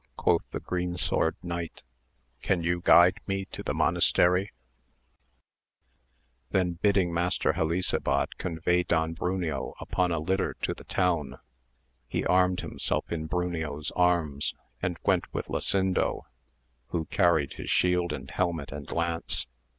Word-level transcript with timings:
quoth 0.17 0.41
the 0.49 0.59
Green 0.59 0.97
Sword 0.97 1.35
Knight, 1.43 1.83
can 2.41 2.63
you 2.63 2.81
guide 2.83 3.19
me 3.27 3.45
to 3.51 3.61
the 3.61 3.75
monastery? 3.75 4.51
then 6.49 6.71
bidding 6.73 7.13
Master 7.13 7.53
HeHsabad 7.53 8.25
convey 8.39 8.81
Don 8.81 9.13
Bruneo 9.13 9.73
upon 9.79 10.11
a 10.11 10.17
litter 10.17 10.55
to 10.63 10.73
the 10.73 10.85
town, 10.85 11.37
he 12.07 12.25
armed 12.25 12.61
himself 12.61 13.11
in 13.11 13.27
Bruneo's 13.27 13.91
arms, 13.91 14.55
and 14.81 14.97
went 15.05 15.31
with 15.35 15.49
Lasindo, 15.51 16.23
who 16.87 17.05
carried 17.05 17.53
his 17.53 17.69
shield 17.69 18.11
and 18.11 18.31
helmet 18.31 18.71
and 18.71 18.91
lance. 18.91 19.45